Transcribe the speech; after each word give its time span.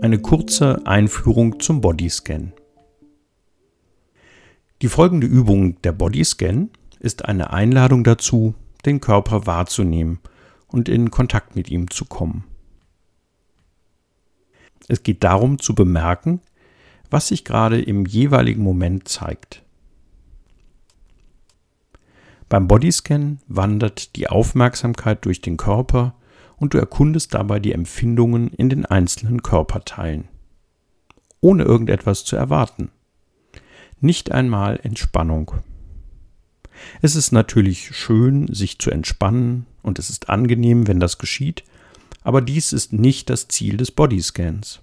Eine 0.00 0.20
kurze 0.20 0.86
Einführung 0.86 1.58
zum 1.58 1.80
Bodyscan. 1.80 2.52
Die 4.80 4.86
folgende 4.86 5.26
Übung 5.26 5.82
der 5.82 5.90
Bodyscan 5.90 6.70
ist 7.00 7.24
eine 7.24 7.52
Einladung 7.52 8.04
dazu, 8.04 8.54
den 8.86 9.00
Körper 9.00 9.46
wahrzunehmen 9.46 10.20
und 10.68 10.88
in 10.88 11.10
Kontakt 11.10 11.56
mit 11.56 11.68
ihm 11.68 11.90
zu 11.90 12.04
kommen. 12.04 12.44
Es 14.86 15.02
geht 15.02 15.24
darum 15.24 15.58
zu 15.58 15.74
bemerken, 15.74 16.42
was 17.10 17.28
sich 17.28 17.44
gerade 17.44 17.82
im 17.82 18.06
jeweiligen 18.06 18.62
Moment 18.62 19.08
zeigt. 19.08 19.64
Beim 22.48 22.68
Bodyscan 22.68 23.40
wandert 23.48 24.14
die 24.14 24.28
Aufmerksamkeit 24.28 25.24
durch 25.24 25.40
den 25.40 25.56
Körper 25.56 26.14
und 26.58 26.74
du 26.74 26.78
erkundest 26.78 27.34
dabei 27.34 27.60
die 27.60 27.72
Empfindungen 27.72 28.48
in 28.48 28.68
den 28.68 28.84
einzelnen 28.84 29.42
Körperteilen, 29.42 30.28
ohne 31.40 31.64
irgendetwas 31.64 32.24
zu 32.24 32.36
erwarten. 32.36 32.90
Nicht 34.00 34.32
einmal 34.32 34.78
Entspannung. 34.82 35.52
Es 37.02 37.16
ist 37.16 37.32
natürlich 37.32 37.96
schön, 37.96 38.52
sich 38.52 38.78
zu 38.78 38.90
entspannen 38.90 39.66
und 39.82 39.98
es 39.98 40.10
ist 40.10 40.28
angenehm, 40.28 40.86
wenn 40.86 41.00
das 41.00 41.18
geschieht, 41.18 41.64
aber 42.22 42.40
dies 42.40 42.72
ist 42.72 42.92
nicht 42.92 43.30
das 43.30 43.48
Ziel 43.48 43.76
des 43.76 43.90
Bodyscans. 43.90 44.80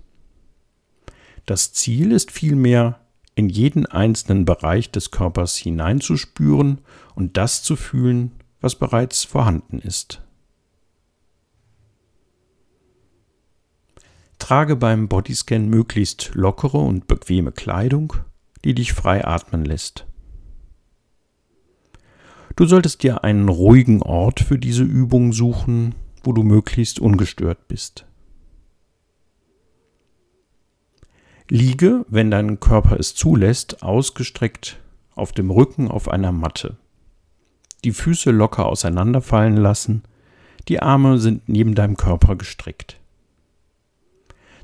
Das 1.45 1.73
Ziel 1.73 2.11
ist 2.11 2.31
vielmehr, 2.31 2.99
in 3.35 3.49
jeden 3.49 3.85
einzelnen 3.85 4.45
Bereich 4.45 4.91
des 4.91 5.11
Körpers 5.11 5.57
hineinzuspüren 5.57 6.79
und 7.15 7.37
das 7.37 7.63
zu 7.63 7.75
fühlen, 7.75 8.31
was 8.61 8.75
bereits 8.75 9.25
vorhanden 9.25 9.79
ist. 9.79 10.24
Trage 14.39 14.75
beim 14.75 15.07
Bodyscan 15.07 15.69
möglichst 15.69 16.31
lockere 16.33 16.77
und 16.77 17.07
bequeme 17.07 17.51
Kleidung, 17.51 18.13
die 18.63 18.73
dich 18.73 18.93
frei 18.93 19.25
atmen 19.25 19.65
lässt. 19.65 20.05
Du 22.55 22.65
solltest 22.65 23.03
dir 23.03 23.23
einen 23.23 23.49
ruhigen 23.49 24.01
Ort 24.01 24.39
für 24.39 24.57
diese 24.57 24.83
Übung 24.83 25.33
suchen, 25.33 25.95
wo 26.23 26.31
du 26.31 26.43
möglichst 26.43 26.99
ungestört 26.99 27.67
bist. 27.67 28.05
Liege, 31.49 32.05
wenn 32.09 32.31
dein 32.31 32.59
Körper 32.59 32.99
es 32.99 33.13
zulässt, 33.13 33.83
ausgestreckt 33.83 34.79
auf 35.15 35.31
dem 35.31 35.51
Rücken 35.51 35.91
auf 35.91 36.09
einer 36.09 36.31
Matte. 36.31 36.77
Die 37.83 37.91
Füße 37.91 38.31
locker 38.31 38.65
auseinanderfallen 38.65 39.57
lassen, 39.57 40.03
die 40.67 40.81
Arme 40.81 41.19
sind 41.19 41.47
neben 41.47 41.75
deinem 41.75 41.97
Körper 41.97 42.35
gestreckt. 42.35 42.99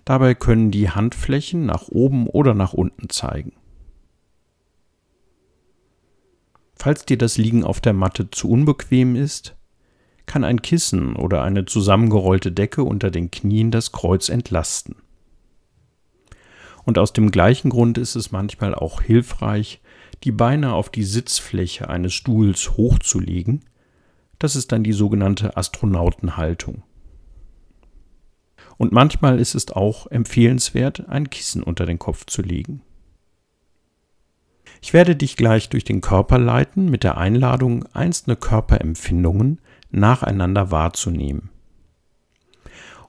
Dabei 0.06 0.34
können 0.34 0.72
die 0.72 0.90
Handflächen 0.90 1.66
nach 1.66 1.88
oben 1.88 2.28
oder 2.28 2.54
nach 2.54 2.74
unten 2.74 3.10
zeigen. 3.10 3.54
Falls 6.76 7.06
dir 7.06 7.18
das 7.18 7.38
Liegen 7.38 7.64
auf 7.64 7.80
der 7.80 7.94
Matte 7.94 8.32
zu 8.32 8.50
unbequem 8.50 9.16
ist, 9.16 9.56
kann 10.26 10.44
ein 10.44 10.62
Kissen 10.62 11.16
oder 11.16 11.44
eine 11.44 11.66
zusammengerollte 11.66 12.52
Decke 12.52 12.84
unter 12.84 13.12
den 13.12 13.30
Knien 13.30 13.70
das 13.70 13.92
Kreuz 13.92 14.30
entlasten. 14.30 14.96
Und 16.84 16.98
aus 16.98 17.14
dem 17.14 17.30
gleichen 17.30 17.70
Grund 17.70 17.98
ist 18.00 18.16
es 18.16 18.32
manchmal 18.32 18.74
auch 18.74 19.02
hilfreich, 19.02 19.82
die 20.24 20.32
Beine 20.32 20.74
auf 20.74 20.90
die 20.90 21.04
Sitzfläche 21.04 21.90
eines 21.90 22.14
Stuhls 22.14 22.78
hochzulegen. 22.78 23.66
Das 24.40 24.56
ist 24.56 24.72
dann 24.72 24.84
die 24.84 24.94
sogenannte 24.94 25.58
Astronautenhaltung. 25.58 26.84
Und 28.82 28.92
manchmal 28.92 29.40
ist 29.40 29.54
es 29.54 29.70
auch 29.70 30.08
empfehlenswert, 30.08 31.08
ein 31.08 31.30
Kissen 31.30 31.62
unter 31.62 31.86
den 31.86 32.00
Kopf 32.00 32.26
zu 32.26 32.42
legen. 32.42 32.82
Ich 34.82 34.92
werde 34.92 35.16
dich 35.16 35.38
gleich 35.38 35.70
durch 35.70 35.84
den 35.84 36.02
Körper 36.02 36.40
leiten 36.40 36.90
mit 36.90 37.04
der 37.04 37.16
Einladung, 37.16 37.86
einzelne 37.94 38.38
Körperempfindungen 38.38 39.62
nacheinander 39.92 40.72
wahrzunehmen. 40.72 41.52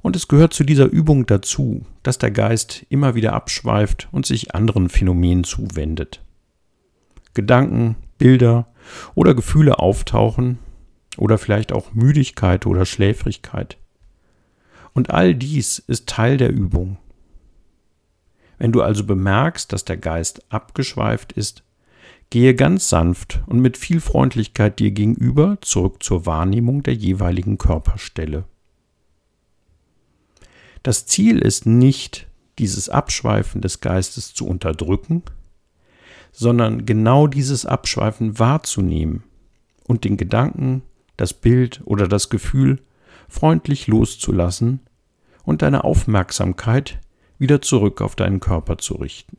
Und 0.03 0.15
es 0.15 0.28
gehört 0.28 0.53
zu 0.53 0.62
dieser 0.62 0.91
Übung 0.91 1.25
dazu, 1.25 1.87
dass 2.03 2.19
der 2.19 2.33
Geist 2.33 2.84
immer 2.91 3.15
wieder 3.15 3.33
abschweift 3.33 4.10
und 4.12 4.27
sich 4.27 4.54
anderen 4.54 4.91
Phänomenen 4.91 5.43
zuwendet. 5.43 6.22
Gedanken, 7.33 7.97
Bilder 8.19 8.66
oder 9.15 9.34
Gefühle 9.34 9.78
auftauchen 9.78 10.59
oder 11.16 11.39
vielleicht 11.39 11.72
auch 11.72 11.94
Müdigkeit 11.94 12.66
oder 12.66 12.84
Schläfrigkeit. 12.84 13.78
Und 14.94 15.10
all 15.10 15.34
dies 15.34 15.78
ist 15.78 16.08
Teil 16.08 16.36
der 16.36 16.50
Übung. 16.50 16.98
Wenn 18.58 18.72
du 18.72 18.82
also 18.82 19.04
bemerkst, 19.04 19.72
dass 19.72 19.84
der 19.84 19.97
Geist 19.97 20.44
abgeschweift 20.53 21.32
ist, 21.32 21.64
gehe 22.30 22.54
ganz 22.54 22.88
sanft 22.88 23.42
und 23.47 23.60
mit 23.60 23.76
viel 23.76 24.00
Freundlichkeit 24.00 24.78
dir 24.78 24.91
gegenüber 24.91 25.58
zurück 25.60 26.03
zur 26.03 26.26
Wahrnehmung 26.26 26.82
der 26.82 26.94
jeweiligen 26.94 27.58
Körperstelle. 27.58 28.44
Das 30.82 31.06
Ziel 31.06 31.38
ist 31.38 31.66
nicht, 31.66 32.28
dieses 32.59 32.88
Abschweifen 32.88 33.60
des 33.60 33.80
Geistes 33.80 34.34
zu 34.34 34.47
unterdrücken, 34.47 35.22
sondern 36.32 36.86
genau 36.86 37.26
dieses 37.26 37.66
Abschweifen 37.66 38.38
wahrzunehmen 38.38 39.24
und 39.86 40.04
den 40.04 40.16
Gedanken, 40.16 40.82
das 41.16 41.34
Bild 41.34 41.80
oder 41.84 42.09
das 42.09 42.30
Gefühl 42.30 42.80
freundlich 43.28 43.87
loszulassen 43.87 44.81
und 45.44 45.62
deine 45.62 45.84
Aufmerksamkeit 45.84 47.00
wieder 47.38 47.60
zurück 47.62 48.00
auf 48.00 48.15
deinen 48.16 48.41
Körper 48.41 48.78
zu 48.78 48.94
richten. 48.94 49.38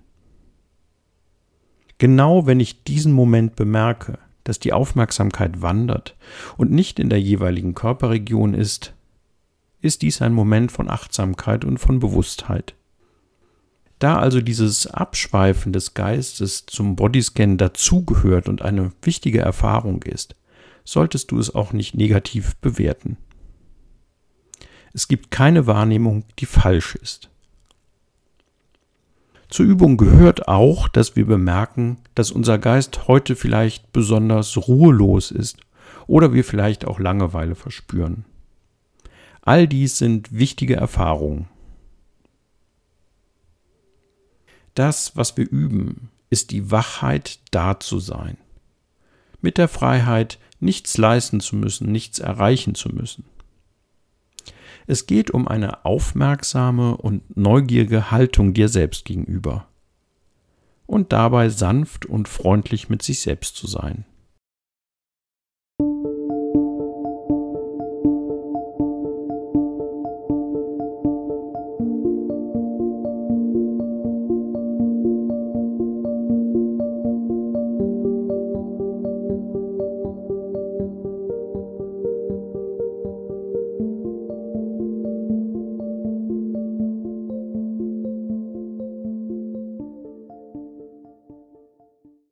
Genau 1.98 2.46
wenn 2.46 2.60
ich 2.60 2.84
diesen 2.84 3.14
Moment 3.14 3.56
bemerke, 3.56 4.20
dass 4.44 4.60
die 4.60 4.74
Aufmerksamkeit 4.74 5.62
wandert 5.62 6.18
und 6.58 6.72
nicht 6.72 7.00
in 7.00 7.10
der 7.10 7.22
jeweiligen 7.22 7.76
Körperregion 7.76 8.54
ist, 8.54 8.94
ist 9.82 10.02
dies 10.02 10.22
ein 10.22 10.34
Moment 10.34 10.72
von 10.72 10.90
Achtsamkeit 10.90 11.64
und 11.64 11.78
von 11.78 12.00
Bewusstheit. 12.00 12.76
Da 14.00 14.18
also 14.18 14.42
dieses 14.42 14.88
Abschweifen 14.88 15.72
des 15.72 15.94
Geistes 15.94 16.66
zum 16.66 16.98
Bodyscan 16.98 17.58
dazugehört 17.58 18.50
und 18.50 18.62
eine 18.62 18.92
wichtige 19.02 19.40
Erfahrung 19.40 20.04
ist, 20.04 20.36
solltest 20.84 21.32
du 21.32 21.40
es 21.40 21.56
auch 21.56 21.72
nicht 21.72 21.96
negativ 21.96 22.58
bewerten. 22.58 23.16
Es 24.94 25.08
gibt 25.08 25.32
keine 25.32 25.66
Wahrnehmung, 25.66 26.24
die 26.40 26.46
falsch 26.46 26.96
ist. 26.96 27.30
Zur 29.50 29.66
Übung 29.66 29.98
gehört 29.98 30.48
auch, 30.48 30.88
dass 30.88 31.16
wir 31.16 31.26
bemerken, 31.26 31.98
dass 32.16 32.32
unser 32.32 32.58
Geist 32.58 33.08
heute 33.08 33.36
vielleicht 33.36 33.92
besonders 33.92 34.56
ruhelos 34.68 35.32
ist 35.32 35.58
oder 36.08 36.34
wir 36.34 36.44
vielleicht 36.44 36.86
auch 36.86 37.00
Langeweile 37.00 37.56
verspüren. 37.56 38.26
All 39.42 39.68
dies 39.68 39.98
sind 39.98 40.32
wichtige 40.32 40.76
Erfahrungen. 40.76 41.50
Das, 44.74 45.16
was 45.16 45.38
wir 45.38 45.48
üben, 45.48 46.10
ist 46.30 46.52
die 46.52 46.72
Wachheit, 46.72 47.40
da 47.52 47.80
zu 47.80 48.00
sein. 48.00 48.38
Mit 49.42 49.58
der 49.58 49.68
Freiheit, 49.68 50.40
nichts 50.60 50.98
leisten 50.98 51.42
zu 51.42 51.56
müssen, 51.56 51.92
nichts 51.92 52.20
erreichen 52.20 52.74
zu 52.74 52.90
müssen. 52.90 53.26
Es 54.88 55.06
geht 55.06 55.32
um 55.32 55.48
eine 55.48 55.86
aufmerksame 55.86 56.98
und 56.98 57.38
neugierige 57.38 58.12
Haltung 58.12 58.54
dir 58.54 58.70
selbst 58.70 59.06
gegenüber. 59.06 59.68
Und 60.86 61.14
dabei 61.14 61.50
sanft 61.50 62.06
und 62.06 62.28
freundlich 62.28 62.90
mit 62.90 63.02
sich 63.02 63.22
selbst 63.22 63.56
zu 63.56 63.68
sein. 63.68 64.06